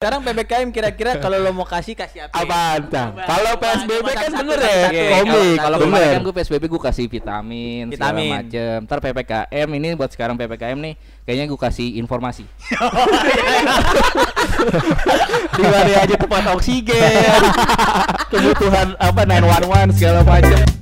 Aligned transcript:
Sekarang 0.00 0.24
PPKM 0.24 0.72
kira-kira 0.72 1.20
kalau 1.20 1.36
lo 1.36 1.52
mau 1.52 1.68
kasih 1.68 1.92
kasih 1.92 2.24
apa? 2.24 2.40
Apaan, 2.40 2.88
Tang? 2.88 3.12
Kalau 3.20 3.52
PSBB 3.60 4.06
kan 4.08 4.32
satu, 4.32 4.48
bener 4.48 4.60
ya? 4.64 4.88
Iya, 4.88 5.04
Komik, 5.12 5.56
kalau- 5.60 5.76
kemarin 5.76 6.08
kan 6.08 6.22
gue 6.24 6.34
PSBB 6.40 6.64
gue 6.72 6.80
kasih 6.80 7.04
vitamin, 7.04 7.82
segala 7.84 8.16
Vitamin. 8.16 8.30
macem. 8.32 8.76
Ntar 8.88 8.98
PPKM 9.04 9.68
ini 9.68 9.88
buat 9.92 10.08
sekarang 10.08 10.40
PPKM 10.40 10.78
nih, 10.80 10.94
kayaknya 11.28 11.44
gue 11.44 11.60
kasih 11.60 12.00
informasi. 12.00 12.48
Di 15.52 15.64
mana 15.68 15.92
aja 15.92 16.16
tempat 16.16 16.48
oksigen, 16.48 17.20
kebutuhan 18.32 18.96
apa 18.96 19.20
911 19.20 20.00
segala 20.00 20.24
macam. 20.24 20.79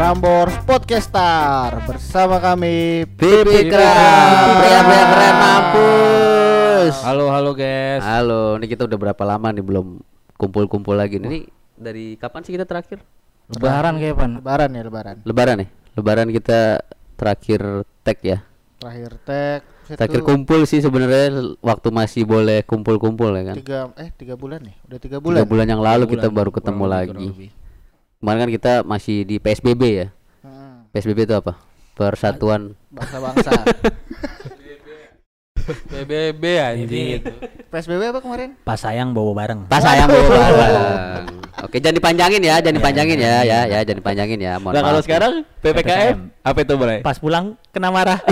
Prambors 0.00 0.56
Podcaster 0.64 1.76
bersama 1.84 2.40
kami 2.40 3.04
Pipi 3.20 3.68
keren, 3.68 4.48
pria-pria 4.56 5.04
keren 5.12 5.34
mampus. 5.36 6.94
Halo, 7.04 7.28
halo 7.28 7.52
guys. 7.52 8.00
Halo, 8.00 8.56
ini 8.56 8.64
kita 8.64 8.88
udah 8.88 8.96
berapa 8.96 9.22
lama 9.28 9.52
nih 9.52 9.60
belum 9.60 10.00
kumpul-kumpul 10.40 10.96
lagi 10.96 11.20
nih? 11.20 11.28
Ini 11.28 11.40
dari 11.76 12.16
kapan 12.16 12.40
sih 12.48 12.56
kita 12.56 12.64
terakhir? 12.64 13.04
Lebaran 13.52 14.00
kayak 14.00 14.16
pan. 14.16 14.30
Lebaran 14.40 14.70
ya 14.72 14.82
Lebaran 14.88 15.16
Lebaran 15.20 15.56
nih. 15.60 15.68
Lebaran 15.92 16.28
kita 16.32 16.80
terakhir 17.20 17.60
tag 18.00 18.18
ya. 18.24 18.38
terakhir 18.80 19.12
tag 19.28 19.60
Terakhir 19.84 20.24
kumpul 20.24 20.64
sih 20.64 20.80
sebenarnya 20.80 21.60
waktu 21.60 21.92
masih 21.92 22.24
boleh 22.24 22.64
kumpul-kumpul 22.64 23.36
ya 23.36 23.52
kan. 23.52 23.56
tiga 23.60 23.78
eh 24.00 24.08
tiga 24.16 24.32
bulan 24.32 24.64
nih 24.64 24.80
udah 24.88 24.96
tiga 24.96 25.20
Tiga 25.20 25.28
bulan 25.28 25.44
bulan 25.44 25.66
yang 25.68 25.82
lalu 25.84 26.08
Tiga 26.08 26.12
kita 26.16 26.26
bulan, 26.32 26.38
baru 26.40 26.50
ketemu 26.56 26.84
lebih, 26.88 26.88
lagi. 26.96 27.59
Kemarin 28.20 28.44
kan 28.44 28.50
kita 28.52 28.72
masih 28.84 29.24
di 29.24 29.40
PSBB 29.40 29.82
ya. 29.88 30.06
Hmm, 30.44 30.84
PSBB 30.92 31.24
itu 31.24 31.32
apa? 31.32 31.56
Persatuan 31.96 32.76
bangsa-bangsa 32.92 33.64
PBB 35.88 36.44
anjing. 36.60 37.24
PSBB 37.72 38.12
apa 38.12 38.20
kemarin 38.20 38.60
Pas 38.60 38.76
sayang 38.76 39.16
bawa 39.16 39.32
bareng. 39.32 39.60
Pas 39.72 39.80
sayang 39.80 40.12
bawa 40.12 40.28
bareng. 40.52 41.24
Oke, 41.64 41.80
jangan 41.80 41.96
dipanjangin 41.96 42.42
ya, 42.44 42.60
jangan 42.60 42.76
dipanjangin 42.76 43.18
ya, 43.20 43.40
ya, 43.40 43.58
ya, 43.64 43.78
jangan 43.88 43.98
dipanjangin 44.04 44.36
ya. 44.40 44.52
Mohon 44.60 44.74
Nah, 44.76 44.82
kalau 44.84 45.00
maaf. 45.00 45.06
sekarang 45.08 45.32
PPKM 45.64 46.16
apa 46.44 46.58
itu, 46.60 46.74
Bray? 46.76 47.00
Pas 47.00 47.16
pulang 47.16 47.56
kena 47.72 47.88
marah. 47.88 48.20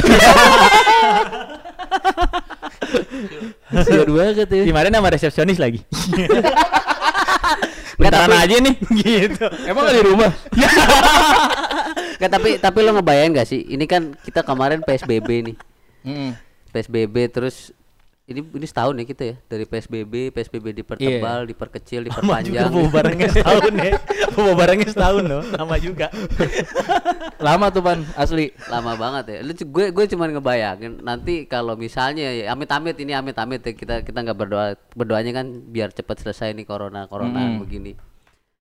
Kasian 3.72 4.08
banget 4.12 4.48
ya. 4.52 4.64
Kemarin 4.68 4.92
sama 4.92 5.08
resepsionis 5.08 5.56
lagi. 5.56 5.80
Bentaran 7.98 8.30
tapi- 8.30 8.42
aja 8.44 8.56
nih 8.62 8.74
gitu. 9.02 9.44
Emang 9.66 9.82
nggak 9.82 9.96
di 9.96 10.04
rumah? 10.04 10.30
Nggak, 12.18 12.30
tapi 12.30 12.48
tapi 12.58 12.78
lo 12.82 12.90
ngebayang 12.92 13.30
gak 13.32 13.46
sih? 13.46 13.62
Ini 13.64 13.84
kan 13.84 14.10
kita 14.18 14.42
kemarin 14.42 14.82
PSBB 14.82 15.28
nih. 15.44 15.56
Mm-mm. 16.02 16.30
PSBB 16.68 17.14
terus 17.28 17.70
ini 18.28 18.44
ini 18.44 18.66
setahun 18.68 18.92
ya 19.00 19.04
kita 19.08 19.22
ya 19.24 19.34
dari 19.48 19.64
PSBB 19.64 20.36
PSBB 20.36 20.84
dipertebal 20.84 21.48
diperkecil 21.48 22.04
Sama 22.12 22.44
juga 22.44 22.68
diperpanjang 22.68 22.70
bawa 22.76 22.88
barengnya 22.92 23.28
setahun 23.32 23.72
ya. 23.80 23.92
Bawa 24.38 24.52
barengnya 24.54 24.88
setahun 24.92 25.24
loh. 25.24 25.42
Sama 25.48 25.76
juga. 25.80 26.06
Lama 27.46 27.66
tuh 27.72 27.82
pan, 27.82 28.04
asli. 28.18 28.52
lama 28.68 28.92
banget 28.98 29.24
ya 29.30 29.38
lu 29.46 29.54
gue 29.54 29.86
gue 29.94 30.04
cuma 30.10 30.26
ngebayangin 30.28 31.00
nanti 31.06 31.46
kalau 31.48 31.78
misalnya 31.78 32.28
ya 32.34 32.52
amit-amit 32.52 32.98
ini 32.98 33.14
amit-amit 33.14 33.62
ya 33.62 33.72
kita 33.72 33.94
kita 34.02 34.18
nggak 34.26 34.38
berdoa 34.38 34.74
berdoanya 34.92 35.40
kan 35.40 35.46
biar 35.70 35.94
cepat 35.94 36.20
selesai 36.26 36.52
nih 36.52 36.66
corona 36.66 37.06
corona 37.06 37.38
Mm. 37.38 37.62
begini 37.62 37.92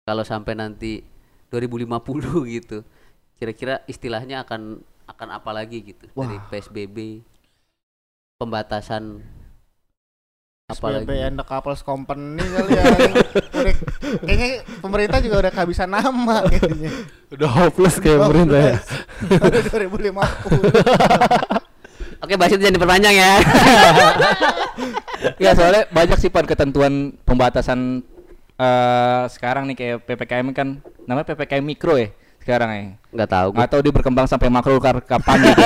kalau 0.03 0.27
sampai 0.27 0.59
nanti 0.59 1.01
2050 1.49 2.43
gitu 2.59 2.83
kira-kira 3.39 3.87
istilahnya 3.87 4.43
akan 4.43 4.83
akan 5.07 5.29
apa 5.31 5.51
lagi 5.55 5.87
gitu 5.87 6.11
dari 6.13 6.37
PSBB 6.51 7.23
pembatasan 8.37 9.23
apa 10.67 10.83
PSBB 10.83 11.15
lagi 11.15 11.23
and 11.31 11.39
the 11.39 11.47
couples 11.47 11.79
company 11.87 12.43
kali 12.43 12.75
ya. 12.75 12.83
Udah, 13.63 13.75
kayaknya 14.27 14.67
pemerintah 14.83 15.19
juga 15.23 15.47
udah 15.47 15.53
kehabisan 15.55 15.87
nama 15.87 16.43
kayaknya. 16.43 16.91
Udah 17.31 17.47
hopeless 17.55 18.03
kayak 18.03 18.19
pemerintah 18.27 18.59
ya. 18.59 18.77
Udah 19.31 19.61
2050 19.63 20.11
oke 22.27 22.33
bahas 22.35 22.51
itu 22.51 22.59
jangan 22.67 22.75
diperpanjang 22.75 23.15
ya. 23.15 23.33
Ya 25.43 25.57
soalnya 25.57 25.89
banyak 25.91 26.19
sih 26.19 26.35
pan 26.35 26.45
ketentuan 26.45 27.15
pembatasan 27.23 28.03
eh 28.59 29.23
sekarang 29.31 29.71
nih 29.71 29.77
kayak 29.79 29.97
PPKM 30.03 30.51
kan. 30.51 30.83
Namanya 31.07 31.31
PPKM 31.31 31.63
mikro 31.63 31.95
ya 31.95 32.11
sekarang 32.43 32.71
ya. 32.75 32.83
nggak 33.15 33.31
tahu 33.31 33.49
Nggak 33.55 33.71
tahu 33.71 33.81
dia 33.87 33.95
berkembang 33.95 34.27
sampai 34.27 34.51
makro 34.51 34.83
kapan 34.83 35.47
gitu. 35.47 35.63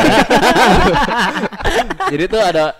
Jadi 2.12 2.24
tuh 2.28 2.40
ada 2.44 2.76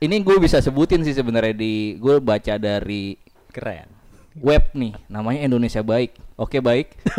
ini 0.00 0.20
gue 0.20 0.36
bisa 0.36 0.60
sebutin 0.60 1.00
sih 1.02 1.16
sebenarnya 1.16 1.56
di 1.56 1.96
gue 1.96 2.20
baca 2.20 2.54
dari 2.60 3.16
Keren. 3.48 3.88
web 4.36 4.68
nih 4.76 4.92
namanya 5.08 5.48
Indonesia 5.48 5.80
Baik. 5.80 6.12
Oke 6.36 6.60
baik. 6.60 6.92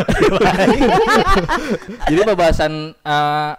Jadi 2.10 2.22
pembahasan 2.22 2.94
eh, 2.94 3.54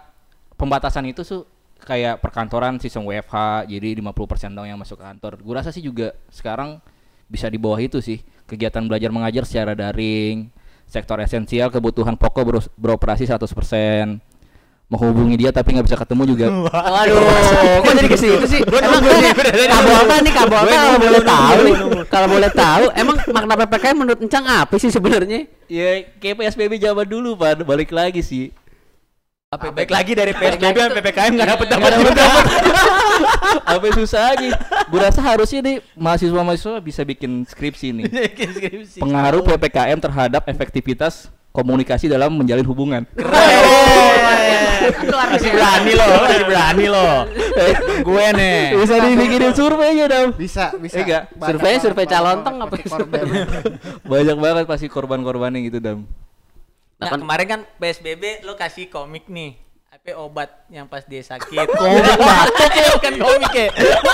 pembatasan 0.55 1.03
itu 1.11 1.27
tuh 1.27 1.43
kayak 1.83 2.23
perkantoran 2.23 2.79
sistem 2.79 3.07
WFH 3.07 3.67
jadi 3.67 3.99
50% 3.99 4.55
dong 4.55 4.67
yang 4.67 4.79
masuk 4.79 4.99
ke 4.99 5.03
kantor. 5.03 5.43
Gue 5.43 5.53
rasa 5.55 5.71
sih 5.71 5.83
juga 5.83 6.15
sekarang 6.31 6.79
bisa 7.27 7.51
di 7.51 7.59
bawah 7.59 7.79
itu 7.79 7.99
sih 7.99 8.23
kegiatan 8.47 8.83
belajar 8.87 9.11
mengajar 9.11 9.43
secara 9.43 9.75
daring, 9.75 10.47
sektor 10.87 11.19
esensial 11.21 11.69
kebutuhan 11.69 12.15
pokok 12.15 12.71
beroperasi 12.75 13.27
100%. 13.27 14.28
Menghubungi 14.89 15.37
dia 15.37 15.53
tapi 15.53 15.77
nggak 15.77 15.85
bisa 15.85 15.93
ketemu 15.95 16.23
juga. 16.25 16.45
Waduh, 16.97 17.21
kok 17.85 17.93
jadi 17.93 18.09
ke 18.09 18.17
situ 18.17 18.45
sih? 18.49 18.61
Emang 18.65 19.05
kabel 19.77 19.93
apa 19.95 20.15
nih 20.17 20.33
kabel 20.33 20.57
apa? 20.57 20.65
Kalau 20.67 20.97
boleh 20.97 21.21
tahu 21.21 21.57
nih, 21.61 21.75
kalau 22.09 22.27
boleh 22.27 22.51
tahu, 22.51 22.83
emang 22.97 23.15
makna 23.29 23.53
PPKM 23.55 23.95
menurut 23.95 24.19
Encang 24.19 24.45
apa 24.45 24.75
sih 24.75 24.89
sebenarnya? 24.89 25.45
ya 25.69 25.89
kayak 26.17 26.41
PSBB 26.41 26.81
zaman 26.81 27.05
dulu 27.05 27.37
Pak, 27.37 27.61
balik 27.61 27.93
lagi 27.93 28.25
sih. 28.25 28.49
Apa 29.49 29.69
baik 29.69 29.89
lagi 29.89 30.13
dari 30.13 30.29
PSBB 30.29 30.73
tuh- 30.73 30.97
PPKM 30.97 31.31
enggak 31.33 31.49
dapat 31.53 31.65
dapat 31.69 31.89
Apa 33.65 33.81
yang 33.87 33.95
susah 33.95 34.21
lagi? 34.29 34.49
Gue 34.89 34.99
rasa 34.99 35.21
harusnya 35.21 35.61
nih 35.63 35.77
mahasiswa-mahasiswa 35.93 36.77
bisa 36.79 37.01
bikin 37.01 37.45
skripsi 37.45 37.87
nih. 37.93 38.05
Pengaruh 38.97 39.41
PPKM 39.43 39.97
terhadap 39.97 40.45
efektivitas 40.45 41.29
komunikasi 41.49 42.05
dalam 42.05 42.29
menjalin 42.29 42.61
hubungan. 42.61 43.05
Masih 44.79 45.51
berani 45.51 45.91
loh, 45.93 46.07
masih 46.19 46.45
berani 46.45 46.85
loh. 46.87 47.15
Gue 48.01 48.25
nih. 48.33 48.59
Bisa 48.77 48.95
dibikinin 48.97 49.53
surveinya 49.53 50.05
dong. 50.07 50.29
bisa 50.33 50.71
bisa 50.75 50.97
Eh, 50.97 51.03
enggak. 51.03 51.23
Banyak 51.33 51.49
Survei- 51.51 51.79
survei 51.79 52.05
orang 52.07 52.55
apa? 52.59 52.75
Banyak 54.11 54.37
banget 54.37 54.65
pasti 54.65 54.87
korban-korbannya 54.87 55.59
gitu 55.61 55.79
dam. 55.79 56.07
Nah, 56.99 57.07
kan- 57.09 57.21
kemarin 57.21 57.45
kan 57.47 57.61
PSBB 57.77 58.43
lo 58.43 58.55
kasih 58.55 58.87
komik 58.87 59.27
nih. 59.27 59.55
Apa 59.89 60.15
obat 60.15 60.49
yang 60.67 60.85
pas 60.85 61.03
dia 61.03 61.19
sakit? 61.19 61.67
komik 61.79 62.03
batuk 62.15 62.71
ya, 62.71 62.85
bukan 62.95 63.13
komik 63.19 63.53
ya. 63.53 63.67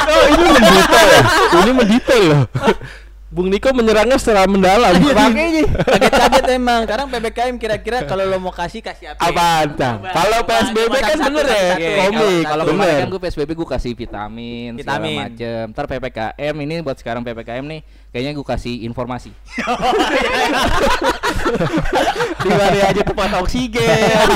Oh, 0.06 0.26
ini 0.28 0.46
mendetail 0.50 1.08
ya. 1.08 1.22
Ini 1.56 1.72
mendetail 1.72 2.24
loh. 2.26 2.42
Bung 3.36 3.52
Niko 3.52 3.68
menyerangnya 3.70 4.16
secara 4.16 4.48
mendalam. 4.48 4.96
Makanya 4.96 5.68
kaget-kaget 5.68 6.46
emang. 6.56 6.88
Sekarang 6.88 7.08
PPKM 7.10 7.56
kira-kira 7.58 7.98
kalau 8.02 8.24
lo 8.24 8.40
mau 8.40 8.50
kasih 8.50 8.80
kasih 8.80 9.12
apa? 9.12 9.20
Apaan, 9.22 9.68
Tang? 9.76 10.00
Coba. 10.00 10.10
Kalau 10.16 10.40
PSBB 10.42 10.94
kan 10.96 11.18
bener 11.22 11.44
ya. 11.46 11.60
Iya. 11.76 11.92
Komik. 12.00 12.16
kalau- 12.16 12.44
Kalau 12.46 12.64
kemarin 12.66 12.80
bener. 12.88 13.02
kan 13.02 13.10
gue 13.10 13.22
PSBB 13.22 13.52
gue 13.54 13.68
kasih 13.68 13.92
vitamin, 13.94 14.70
segala 14.74 14.80
Vitamin. 15.04 15.18
macem. 15.20 15.64
Ntar 15.70 15.86
PPKM 15.86 16.56
ini 16.58 16.74
buat 16.80 16.96
sekarang 16.96 17.22
PPKM 17.22 17.66
nih, 17.66 17.80
kayaknya 18.10 18.32
gue 18.32 18.46
kasih 18.48 18.74
informasi. 18.82 19.36
Di 22.38 22.50
mana 22.50 22.78
aja 22.86 23.02
tempat 23.02 23.30
oksigen, 23.38 24.28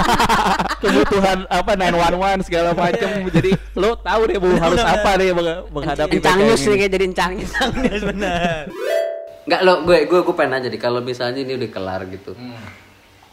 kebutuhan 0.78 1.48
apa 1.48 1.72
911 1.74 2.44
segala 2.44 2.70
macam. 2.74 3.10
Jadi 3.30 3.52
lo 3.74 3.96
tahu 3.96 4.22
deh 4.26 4.38
mau 4.38 4.52
harus 4.58 4.82
apa 4.82 5.10
deh 5.16 5.32
meng- 5.32 5.64
menghadapi 5.70 6.18
PPKM 6.18 6.38
nih 6.38 6.58
ini. 6.60 6.76
kayak 6.76 6.92
jadi 6.92 7.06
encangnyus. 7.08 7.52
Benar. 8.04 8.64
Enggak 9.50 9.66
lo, 9.66 9.82
gue 9.82 10.06
gue 10.06 10.20
gue 10.22 10.36
pengen 10.38 10.62
aja 10.62 10.70
deh 10.70 10.78
kalau 10.78 11.02
misalnya 11.02 11.42
ini 11.42 11.58
udah 11.58 11.70
kelar 11.74 12.06
gitu. 12.06 12.38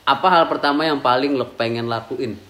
Apa 0.09 0.33
hal 0.33 0.49
pertama 0.49 0.89
yang 0.89 1.05
paling 1.05 1.37
lo 1.37 1.45
pengen 1.61 1.93
lakuin? 1.93 2.41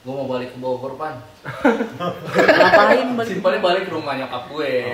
Gue 0.00 0.14
mau 0.16 0.24
balik 0.24 0.56
ke 0.56 0.58
Bogor 0.60 0.96
pan. 0.96 1.20
Ngapain 1.44 3.12
balik? 3.12 3.28
Simpelnya 3.28 3.60
balik 3.60 3.84
ke 3.84 3.92
rumah 3.92 4.16
nyokap 4.16 4.48
gue. 4.48 4.88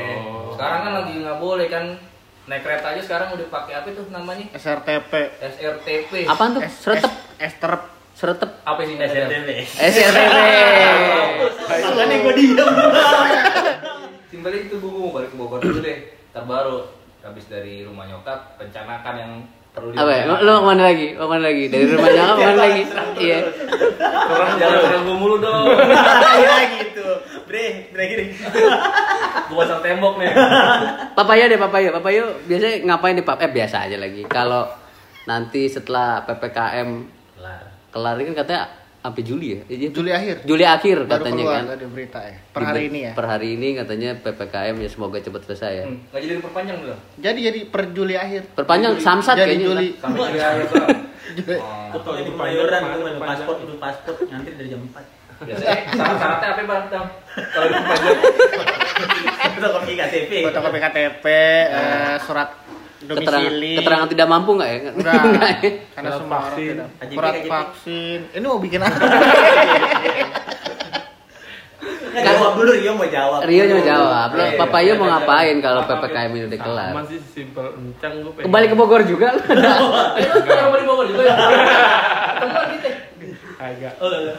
Sekarang 0.58 0.80
kan 0.82 0.92
lagi 0.98 1.22
nggak 1.22 1.38
boleh 1.38 1.70
kan 1.70 2.02
naik 2.50 2.66
kereta 2.66 2.98
aja 2.98 3.02
sekarang 3.06 3.30
udah 3.30 3.46
pakai 3.46 3.78
apa 3.78 3.94
tuh 3.94 4.10
namanya? 4.10 4.42
SRTP 4.58 5.12
SRTP. 5.38 6.26
Apaan 6.26 6.58
tuh? 6.58 6.66
Seretep, 6.66 7.14
Esterp 7.38 7.94
seretep. 8.18 8.50
Apa 8.66 8.82
sih 8.82 8.98
SRTP? 8.98 9.48
SRTP. 9.70 10.34
Makanya 11.78 12.16
gue 12.26 12.34
diam. 12.34 12.74
Simpelnya 14.26 14.66
itu 14.66 14.82
gue 14.82 14.90
mau 14.90 15.14
balik 15.14 15.30
ke 15.30 15.38
Bogor 15.38 15.62
dulu 15.62 15.78
deh. 15.78 16.10
Ntar 16.34 16.42
baru 16.46 16.90
habis 17.20 17.44
dari 17.52 17.84
rumah 17.84 18.08
nyokap 18.08 18.56
rencanakan 18.56 19.14
yang 19.16 19.32
perlu 19.70 19.92
Apa 19.92 20.12
ya? 20.12 20.24
Lu, 20.26 20.34
mau 20.40 20.60
ke 20.60 20.66
mana 20.72 20.82
lagi? 20.88 21.08
Mau 21.14 21.28
ke 21.28 21.32
mana 21.36 21.42
lagi? 21.52 21.64
Dari 21.68 21.84
rumah 21.86 22.10
nyokap 22.16 22.36
ke 22.36 22.44
mana 22.44 22.60
lagi? 22.60 22.82
Iya. 23.20 23.38
Orang 24.30 24.50
jangan 24.56 24.78
serang 24.82 25.02
gue 25.04 25.16
mulu 25.16 25.36
dong. 25.38 25.64
ya 26.44 26.56
gitu. 26.80 27.06
Bre, 27.44 27.64
bre 27.90 28.04
gini. 28.06 28.24
Gue 29.50 29.58
pasang 29.58 29.82
tembok 29.82 30.22
nih. 30.22 30.30
Papaya 31.18 31.50
deh, 31.50 31.58
papaya. 31.58 31.90
Papaya 31.90 32.22
biasanya 32.46 32.86
ngapain 32.86 33.18
di 33.18 33.26
pap? 33.26 33.42
Eh 33.42 33.50
biasa 33.50 33.90
aja 33.90 33.98
lagi. 33.98 34.22
Kalau 34.30 34.70
nanti 35.26 35.66
setelah 35.66 36.22
PPKM 36.22 36.88
Kelar. 37.34 37.62
kelar 37.90 38.14
ini 38.22 38.30
kan 38.30 38.46
katanya 38.46 38.62
sampai 39.00 39.22
Juli 39.24 39.48
ya? 39.56 39.60
Iya. 39.66 39.88
Juli 39.90 40.10
akhir. 40.12 40.36
Juli 40.44 40.64
akhir 40.64 40.98
Baru 41.08 41.12
katanya 41.24 41.42
keluar 41.42 41.56
kan. 41.56 41.64
tadi 41.72 41.84
berita 41.88 42.20
ya. 42.20 42.36
Per 42.52 42.62
hari 42.62 42.82
ini 42.92 42.98
ya. 43.00 43.12
Per 43.16 43.26
hari 43.26 43.48
ini 43.56 43.68
katanya 43.72 44.10
PPKM 44.20 44.74
ya 44.76 44.88
semoga 44.92 45.16
cepat 45.18 45.40
selesai 45.48 45.72
ya. 45.72 45.84
Nggak 45.88 46.20
jadi 46.20 46.32
diperpanjang 46.36 46.76
belum? 46.84 46.98
Jadi 47.16 47.38
jadi 47.40 47.60
per 47.72 47.82
Juli 47.96 48.14
akhir. 48.14 48.42
Perpanjang 48.52 48.92
samsat 49.00 49.36
Jadi 49.40 49.46
kayaknya. 49.48 49.66
Juli. 49.66 49.88
Sampai 49.96 50.20
Juli 50.20 50.40
akhir. 50.40 50.64
Juli. 51.30 51.58
Betul, 51.90 52.14
itu 52.22 52.30
pemayoran, 52.34 52.80
itu 52.86 52.98
mau 53.02 53.22
paspor, 53.22 53.54
itu 53.62 53.74
paspor, 53.78 54.14
nanti 54.30 54.48
dari 54.54 54.68
jam 54.68 54.80
4. 54.82 54.98
Biasanya 55.40 55.74
syarat-syaratnya 55.96 56.48
apa 56.52 56.62
bang? 56.90 57.06
Kalau 57.32 57.66
diperpanjang. 57.72 58.16
Fotokopi 59.60 59.92
KTP. 59.96 60.32
Fotokopi 60.48 60.78
KTP, 60.80 61.24
eh, 61.72 62.16
surat 62.24 62.48
Keterangan, 63.00 63.48
domisili. 63.48 63.72
keterangan 63.80 64.08
tidak 64.12 64.26
mampu 64.28 64.50
nggak 64.60 64.68
ya? 64.68 64.78
Enggak. 64.92 65.14
ya? 65.64 65.70
Karena 65.96 66.10
semua 66.20 66.36
orang 66.44 66.58
tidak. 66.60 66.88
KJP, 67.00 67.16
Surat 67.16 67.32
KJP. 67.32 67.48
vaksin. 67.48 68.20
Ini 68.36 68.44
mau 68.44 68.60
bikin 68.60 68.80
apa? 68.84 68.98
Nggak, 72.10 72.26
jawab 72.26 72.52
dulu, 72.58 72.72
Rio 72.74 72.92
mau 72.98 73.06
jawab. 73.06 73.40
Rio 73.46 73.62
mau 73.70 73.82
jawab. 73.86 74.28
Lo, 74.34 74.42
Iya, 74.42 74.58
Papa 74.58 74.78
iya, 74.82 74.92
Yo 74.92 74.92
mau 74.98 75.06
iya, 75.06 75.12
ngapain 75.14 75.56
iya. 75.56 75.62
kalau 75.62 75.80
PPKM 75.86 76.30
ini 76.34 76.44
udah 76.50 76.58
kelar? 76.58 76.90
Sama 76.90 77.02
sih 77.06 77.18
simpel 77.22 77.66
encang 77.78 78.12
gue 78.20 78.32
pengen. 78.34 78.46
Kembali 78.50 78.66
ke 78.66 78.76
Bogor 78.76 79.02
juga. 79.06 79.28
Mau 79.38 80.76
di 80.76 80.86
Bogor 80.90 81.06
juga 81.06 81.22
ya? 81.22 81.34
Temuan 82.42 82.66
kita. 82.74 82.90
agak 83.60 83.92
iya. 84.00 84.34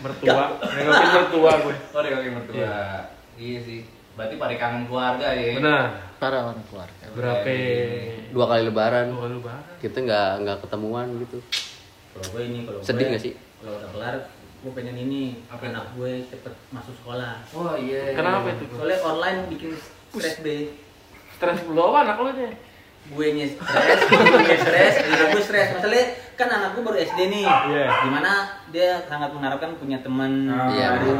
mertua, 0.00 0.44
nengokin 0.72 1.10
mertua 1.12 1.52
gue. 1.60 1.74
Oh, 1.92 2.00
dia 2.02 2.10
kaki 2.16 2.28
mertua. 2.32 2.74
Iya 3.38 3.58
sih. 3.62 3.80
Berarti 4.12 4.34
pada 4.36 4.54
kangen 4.60 4.84
keluarga 4.88 5.28
ya. 5.32 5.56
Benar. 5.56 5.84
Para 6.20 6.38
orang 6.52 6.64
keluarga. 6.68 7.04
Berapa? 7.16 7.54
Dua 8.32 8.44
kali 8.48 8.62
lebaran. 8.68 9.06
Dua 9.10 9.26
lu 9.28 9.40
banget. 9.40 9.64
Kita 9.80 9.96
nggak 10.04 10.30
nggak 10.44 10.58
ketemuan 10.68 11.06
gitu. 11.24 11.38
Kalau 12.12 12.26
gue 12.36 12.42
ini, 12.44 12.58
kalau 12.68 12.78
Sedih 12.84 13.06
nggak 13.08 13.22
sih? 13.24 13.32
Kalau 13.62 13.72
udah 13.80 13.88
kelar, 13.96 14.14
gue 14.62 14.72
pengen 14.76 14.96
ini, 15.00 15.40
apa 15.48 15.64
anak 15.64 15.96
gue 15.96 16.28
cepet 16.28 16.54
masuk 16.68 16.94
sekolah. 17.00 17.40
Oh 17.56 17.72
iya. 17.74 18.12
Kenapa 18.12 18.52
itu? 18.52 18.64
Soalnya 18.76 18.98
online 19.00 19.38
bikin 19.48 19.72
stres 20.12 20.36
deh. 20.44 20.76
Stres 21.40 21.58
lu 21.64 21.80
apa 21.80 21.98
anak 22.04 22.16
lu 22.20 22.30
nih? 22.36 22.52
gue 23.02 23.34
nya 23.34 23.50
stres, 23.50 23.98
gue 24.46 24.56
stres, 24.62 24.94
anak 25.10 25.26
gue 25.34 25.42
stres. 25.42 25.68
Masalahnya 25.74 26.06
kan 26.38 26.48
anak 26.54 26.70
gue 26.78 26.82
baru 26.86 26.98
SD 27.02 27.18
nih, 27.34 27.42
Iya. 27.42 27.86
di 28.06 28.08
mana 28.14 28.32
dia 28.70 29.02
sangat 29.10 29.34
mengharapkan 29.34 29.74
punya 29.74 29.98
teman 30.06 30.46
Iya, 30.46 31.02
baru, 31.02 31.18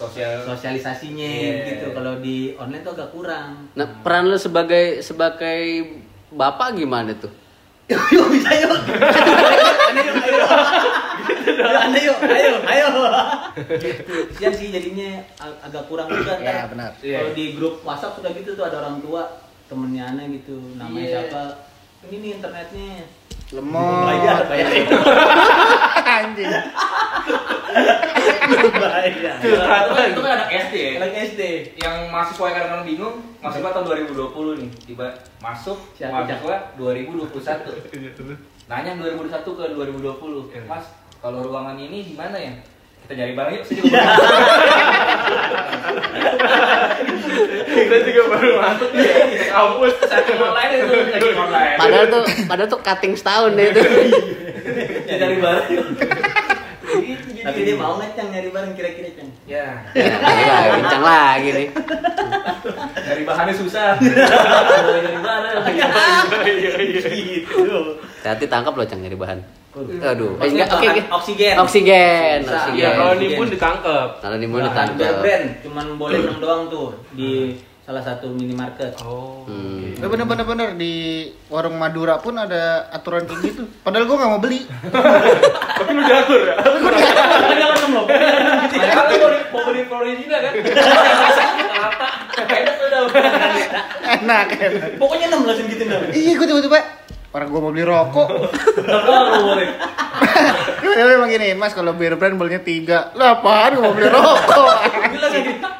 Sosial. 0.00 0.32
sosialisasinya 0.46 1.28
Iya. 1.28 1.52
gitu. 1.68 1.86
Kalau 1.92 2.16
di 2.18 2.36
online 2.54 2.80
tuh 2.80 2.92
agak 2.94 3.10
kurang. 3.10 3.68
Nah, 3.72 3.86
peran 4.00 4.24
lu 4.24 4.36
sebagai 4.36 4.98
sebagai 5.00 5.60
bapak 6.30 6.72
gimana 6.74 7.12
tuh? 7.14 7.28
yuk 8.14 8.26
bisa 8.30 8.50
yuk, 8.54 8.70
Anda 11.60 11.98
yuk, 11.98 12.16
ayo, 12.22 12.50
yuk, 12.54 12.62
ayo, 12.62 12.88
ayo. 12.88 12.88
Gitu. 13.76 14.14
Kesian 14.30 14.52
sih 14.52 14.68
jadinya 14.70 15.10
ag- 15.36 15.60
agak 15.60 15.84
kurang 15.84 16.06
juga. 16.06 16.38
Ya, 16.38 16.64
ntar. 16.64 16.66
benar. 16.70 16.90
Kalau 16.94 17.32
di 17.32 17.44
grup 17.52 17.82
WhatsApp 17.82 18.14
sudah 18.14 18.30
gitu 18.30 18.54
tuh 18.54 18.62
ada 18.62 18.78
orang 18.78 19.02
tua 19.02 19.26
temennya 19.66 20.06
Ana 20.08 20.22
gitu, 20.28 20.54
namanya 20.74 21.02
Iya. 21.02 21.14
siapa? 21.26 21.42
Ini 22.00 22.16
nih 22.16 22.30
internetnya. 22.38 22.90
Lemot. 23.50 24.06
Bayar, 24.06 24.38
bayar. 24.46 24.70
Anjing. 26.16 26.50
Bayar. 28.80 29.36
Itu 29.38 29.56
kan, 29.60 30.06
itu 30.08 30.20
kan 30.20 30.32
anak 30.34 30.48
SD 30.50 30.74
ya. 30.74 30.90
Anak 30.98 31.12
SD. 31.28 31.42
Yang 31.76 31.96
mahasiswa 32.08 32.44
yang 32.44 32.56
kadang-kadang 32.56 32.86
bingung, 32.86 33.14
mahasiswa 33.38 33.70
tahun 33.70 33.86
2020 34.08 34.60
nih, 34.64 34.70
tiba 34.84 35.06
masuk 35.38 35.78
Siapa, 35.94 36.24
mahasiswa 36.24 36.54
2021. 36.74 37.92
Iya, 37.92 38.10
terus. 38.16 38.38
Nanya 38.66 38.92
2021 38.96 39.44
ke 39.44 39.64
2020. 39.76 40.50
Iya. 40.50 40.62
Mas, 40.64 40.86
kalau 41.18 41.44
ruangan 41.44 41.76
ini 41.76 42.06
di 42.06 42.14
mana 42.14 42.34
ya? 42.34 42.54
Kita 43.00 43.12
nyari 43.16 43.34
bareng 43.34 43.54
yuk, 43.58 43.64
saya 43.66 43.76
juga 43.76 43.90
mau. 43.98 44.14
Kita 47.70 47.96
juga 48.06 48.22
baru 48.28 48.50
masuk 48.60 48.90
nih. 48.94 49.06
Kampus. 49.50 49.94
Satu 50.06 50.32
online 50.38 50.72
itu 50.78 50.94
lagi 51.10 51.30
online. 51.42 51.74
Padahal 51.74 52.06
tuh 52.06 52.22
padahal 52.46 52.68
tuh 52.68 52.80
cutting 52.80 53.14
setahun 53.14 53.50
deh 53.54 53.66
itu. 53.66 53.82
Kita 55.02 55.14
nyari 55.18 55.36
bareng 55.42 55.66
yuk. 55.74 55.86
Tapi 57.60 57.68
dia 57.68 57.76
mau 57.76 57.92
nggak 57.94 58.16
Cang 58.16 58.28
nyari 58.32 58.48
bareng 58.48 58.72
kira-kira 58.72 59.08
Cang? 59.12 59.28
Ya, 59.44 59.84
Ya, 59.92 60.08
lagi 60.56 60.68
kencang 60.80 61.04
lagi 61.04 61.48
nih. 61.52 61.68
dari 62.96 63.22
bahannya 63.22 63.52
susah. 63.52 64.00
Dari 64.96 65.12
bareng. 65.14 65.60
Iya, 66.40 66.72
iya. 66.80 67.00
Gitu. 67.04 68.00
Hati 68.22 68.46
tangkap 68.46 68.72
loh 68.72 68.86
Cang 68.88 69.04
nyari 69.04 69.12
bahan. 69.12 69.44
Aduh, 69.70 70.34
eh, 70.34 70.40
Maksudnya 70.40 70.64
enggak, 70.66 70.80
oke, 70.80 70.88
oke. 70.88 71.02
Oksigen. 71.14 71.54
Oksigen, 71.58 72.38
oksigen. 72.42 72.74
Iya, 72.74 72.88
kalau 72.96 73.12
Oksigen. 73.12 73.28
nimbun 73.28 73.48
ditangkep. 73.52 74.08
Kalau 74.18 74.36
Bahan 74.64 74.66
ditangkap. 74.66 74.96
biar 74.96 75.14
brand, 75.20 75.44
cuman 75.60 75.86
boleh 75.94 76.18
enam 76.24 76.38
doang 76.40 76.62
tuh 76.66 76.88
di 77.12 77.60
salah 77.90 78.06
satu 78.06 78.30
minimarket. 78.30 78.94
Oh. 79.02 79.42
Hmm. 79.50 79.98
Ya 79.98 80.06
bener 80.06 80.22
bener 80.22 80.46
bener 80.46 80.68
di 80.78 81.26
warung 81.50 81.74
Madura 81.74 82.22
pun 82.22 82.38
ada 82.38 82.86
aturan 82.94 83.26
kayak 83.26 83.50
gitu. 83.50 83.66
Padahal 83.82 84.06
gua 84.06 84.16
nggak 84.22 84.30
mau 84.30 84.38
beli. 84.38 84.62
Tapi 85.82 85.90
lu 85.90 86.02
diatur 86.06 86.38
ya? 86.38 86.54
Jangan 87.58 87.78
ngomong. 87.82 88.06
Padahal 88.06 89.06
lu 89.10 89.16
mau 89.18 89.30
di- 89.34 89.46
mau 89.50 89.62
beli 89.66 89.82
Florida 89.90 90.36
kan? 90.38 90.52
Enak 92.46 92.74
udah. 92.78 93.00
Enak. 94.22 94.46
Pokoknya 94.94 95.26
enam 95.34 95.40
langsung 95.42 95.66
gitu 95.66 95.82
enam. 95.82 96.00
Iya, 96.14 96.32
gua 96.38 96.46
tiba-tiba 96.46 96.78
orang 97.34 97.48
gua 97.50 97.58
mau 97.58 97.74
beli 97.74 97.82
rokok. 97.82 98.28
Dia 100.80 101.04
memang 101.06 101.26
gini, 101.26 101.58
Mas 101.58 101.74
kalau 101.74 101.90
beer 101.90 102.14
brand 102.14 102.38
belinya 102.38 102.62
tiga. 102.62 103.10
Lah 103.18 103.42
apaan 103.42 103.74
gua 103.74 103.90
mau 103.90 103.94
beli 103.98 104.06
rokok? 104.06 104.78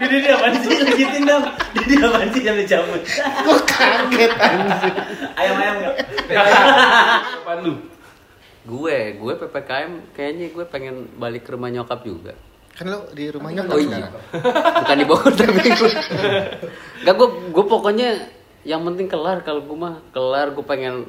Langsung 0.01 0.21
Dia 0.25 0.33
apaan 0.33 0.55
sih? 0.65 0.77
Lanjutin 0.81 1.23
dong. 1.29 1.45
Dia 1.77 1.85
dia 1.85 1.99
apaan 2.09 2.29
sih 2.33 2.41
sampai 2.41 2.65
cabut. 2.65 3.03
Gua 3.45 3.59
kaget 3.69 4.33
anjir. 4.41 4.95
Ayam-ayam 5.37 5.75
enggak? 5.77 5.95
Apaan 7.45 7.59
lu? 7.61 7.75
Gue, 8.61 9.17
gue 9.17 9.33
PPKM 9.41 9.93
kayaknya 10.13 10.47
gue 10.53 10.65
pengen 10.69 11.09
balik 11.17 11.49
ke 11.49 11.53
rumah 11.53 11.69
nyokap 11.69 12.01
juga. 12.05 12.33
Kan 12.77 12.93
lo 12.93 13.09
di 13.13 13.29
rumahnya 13.29 13.69
Oh 13.69 13.77
iya. 13.77 14.09
Bukan 14.33 14.97
di 14.97 15.07
Bogor 15.09 15.33
tapi 15.37 15.69
gue. 15.69 15.93
Enggak 17.05 17.15
gue 17.21 17.29
gue 17.53 17.65
pokoknya 17.69 18.09
yang 18.65 18.85
penting 18.85 19.09
kelar 19.09 19.45
kalau 19.45 19.65
gue 19.65 19.77
mah 19.77 20.01
kelar 20.13 20.53
gue 20.57 20.65
pengen 20.65 21.09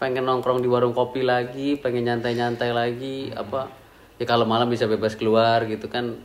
pengen 0.00 0.28
nongkrong 0.28 0.60
di 0.60 0.68
warung 0.68 0.92
kopi 0.92 1.24
lagi, 1.24 1.80
pengen 1.80 2.04
nyantai-nyantai 2.08 2.70
lagi 2.76 3.32
apa 3.32 3.72
ya 4.20 4.24
kalau 4.28 4.46
malam 4.46 4.70
bisa 4.70 4.86
bebas 4.86 5.16
keluar 5.18 5.64
gitu 5.66 5.90
kan 5.90 6.18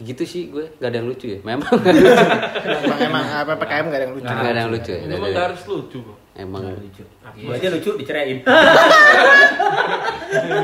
gitu 0.00 0.22
sih 0.24 0.48
gue 0.48 0.64
gak 0.80 0.88
ada 0.88 1.04
yang 1.04 1.08
lucu 1.12 1.26
ya 1.28 1.38
memang 1.44 1.68
gak. 1.68 1.92
Emang 2.88 3.00
emang 3.04 3.24
apa 3.44 3.52
PKM 3.60 3.84
gak 3.92 3.98
ada 4.00 4.04
yang 4.08 4.14
lucu. 4.16 4.24
Nggak 4.32 4.50
ada 4.52 4.60
yang 4.64 4.72
lucu 4.72 4.92
ya 4.96 5.02
nggak 5.04 5.44
harus 5.52 5.62
lucu 5.68 5.98
kok. 6.00 6.16
emang 6.40 6.62
lucu. 6.72 7.04
Gua 7.44 7.54
aja 7.60 7.68
lucu 7.68 7.90
dicerain. 8.00 8.38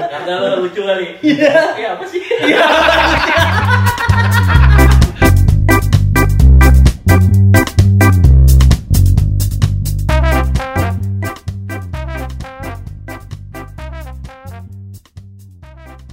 Karena 0.08 0.32
lo 0.40 0.64
lucu 0.64 0.80
kali. 0.80 1.20
Iya. 1.20 1.52
Iya 1.76 1.88
apa 2.00 2.04
sih? 2.08 2.22
Iya. 2.24 2.64